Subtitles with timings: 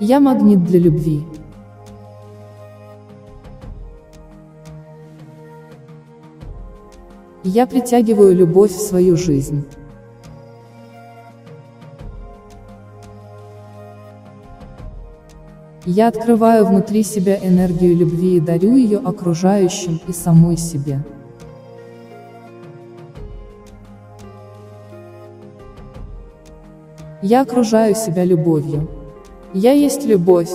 [0.00, 1.26] Я магнит для любви.
[7.44, 9.66] Я притягиваю любовь в свою жизнь.
[15.84, 21.04] Я открываю внутри себя энергию любви и дарю ее окружающим и самой себе.
[27.20, 28.99] Я окружаю себя любовью.
[29.52, 30.50] Я есть любовь.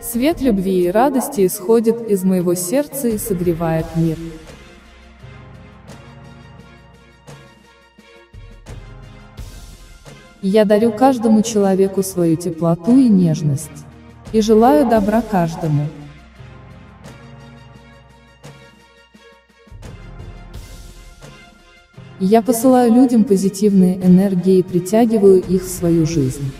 [0.00, 4.16] Свет любви и радости исходит из моего сердца и согревает мир.
[10.42, 13.68] Я дарю каждому человеку свою теплоту и нежность.
[14.32, 15.86] И желаю добра каждому.
[22.22, 26.52] Я посылаю людям позитивные энергии и притягиваю их в свою жизнь.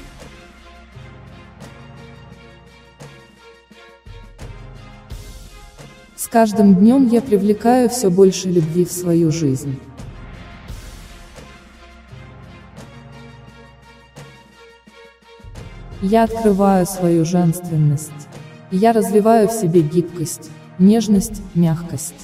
[6.17, 9.79] С каждым днем я привлекаю все больше любви в свою жизнь.
[16.01, 18.11] Я открываю свою женственность.
[18.71, 22.15] Я развиваю в себе гибкость, нежность, мягкость.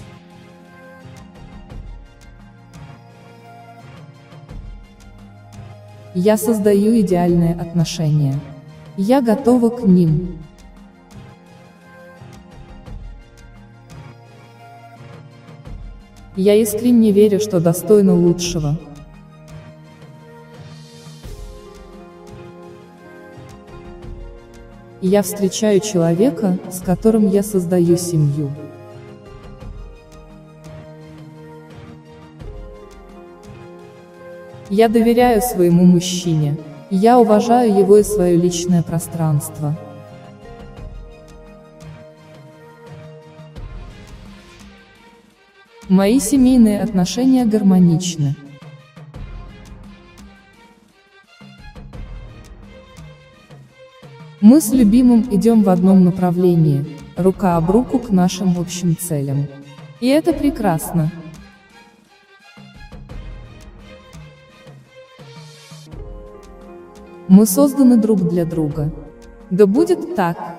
[6.19, 8.41] Я создаю идеальные отношения.
[8.97, 10.39] Я готова к ним.
[16.35, 18.79] Я искренне верю, что достойна лучшего.
[25.03, 28.51] Я встречаю человека, с которым я создаю семью.
[34.69, 36.57] Я доверяю своему мужчине.
[36.91, 39.77] Я уважаю его и свое личное пространство.
[45.89, 48.35] Мои семейные отношения гармоничны.
[54.41, 56.85] Мы с любимым идем в одном направлении,
[57.17, 59.47] рука об руку к нашим общим целям.
[60.01, 61.11] И это прекрасно.
[67.29, 68.93] Мы созданы друг для друга.
[69.51, 70.56] Да будет так.